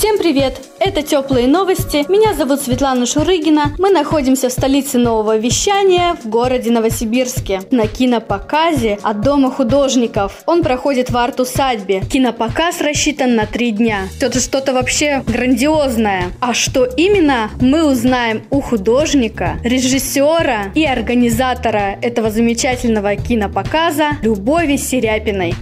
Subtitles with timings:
[0.00, 0.54] Всем привет!
[0.78, 2.10] Это теплые новости.
[2.10, 3.74] Меня зовут Светлана Шурыгина.
[3.76, 10.42] Мы находимся в столице нового вещания в городе Новосибирске на кинопоказе от Дома художников.
[10.46, 12.00] Он проходит в арт-усадьбе.
[12.10, 14.08] Кинопоказ рассчитан на три дня.
[14.22, 16.32] Это что-то вообще грандиозное.
[16.40, 25.54] А что именно, мы узнаем у художника, режиссера и организатора этого замечательного кинопоказа Любови Серяпиной.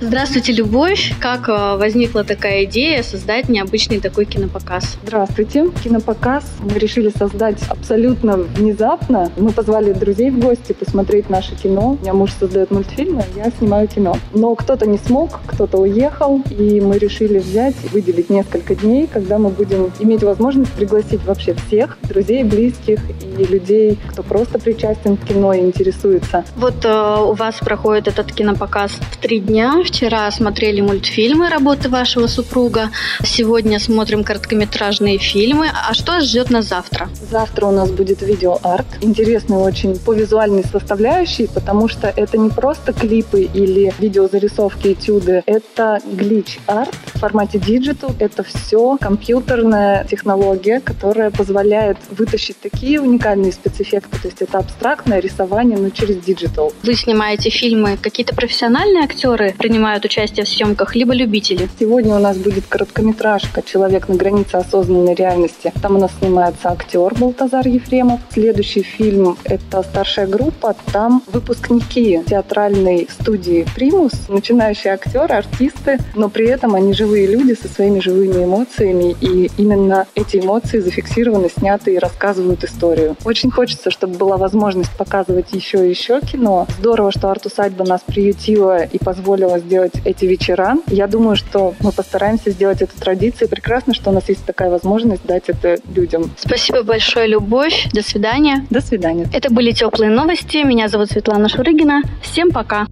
[0.00, 1.14] Здравствуйте, Любовь.
[1.20, 4.98] Как э, возникла такая идея создать необычный такой кинопоказ?
[5.04, 5.70] Здравствуйте.
[5.82, 9.30] Кинопоказ мы решили создать абсолютно внезапно.
[9.36, 11.96] Мы позвали друзей в гости посмотреть наше кино.
[11.98, 14.16] У меня муж создает мультфильмы, я снимаю кино.
[14.32, 19.50] Но кто-то не смог, кто-то уехал, и мы решили взять выделить несколько дней, когда мы
[19.50, 25.52] будем иметь возможность пригласить вообще всех, друзей, близких и людей, кто просто причастен к кино
[25.52, 26.44] и интересуется.
[26.56, 29.84] Вот э, у вас проходит этот кинопоказ в три дня.
[29.94, 32.90] Вчера смотрели мультфильмы работы вашего супруга.
[33.22, 35.68] Сегодня смотрим короткометражные фильмы.
[35.72, 37.08] А что ждет нас завтра?
[37.30, 38.86] Завтра у нас будет видеоарт.
[39.02, 45.44] Интересный очень по визуальной составляющей, потому что это не просто клипы или видеозарисовки, этюды.
[45.46, 48.16] Это glitch-art в формате digital.
[48.18, 54.18] Это все компьютерная технология, которая позволяет вытащить такие уникальные спецэффекты.
[54.20, 56.72] То есть это абстрактное рисование, но через digital.
[56.82, 57.96] Вы снимаете фильмы.
[57.96, 61.68] Какие-то профессиональные актеры принимают участие в съемках, либо любители?
[61.80, 65.72] Сегодня у нас будет короткометражка «Человек на границе осознанной реальности».
[65.82, 68.20] Там у нас снимается актер Балтазар Ефремов.
[68.30, 70.76] Следующий фильм– это «Старшая группа».
[70.92, 77.66] Там выпускники театральной студии «Примус», начинающие актеры, артисты, но при этом они живые люди со
[77.66, 83.16] своими живыми эмоциями, и именно эти эмоции зафиксированы, сняты и рассказывают историю.
[83.24, 86.68] Очень хочется, чтобы была возможность показывать еще и еще кино.
[86.78, 90.76] Здорово, что арт-усадьба нас приютила и позволила сделать эти вечера.
[90.88, 93.48] Я думаю, что мы постараемся сделать это традицией.
[93.48, 96.30] Прекрасно, что у нас есть такая возможность дать это людям.
[96.38, 97.88] Спасибо большое, Любовь.
[97.92, 98.66] До свидания.
[98.70, 99.28] До свидания.
[99.32, 100.58] Это были теплые новости.
[100.64, 102.02] Меня зовут Светлана Шурыгина.
[102.22, 102.86] Всем пока.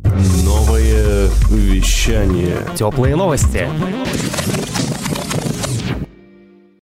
[0.44, 2.56] Новое вещание.
[2.74, 3.68] Теплые новости.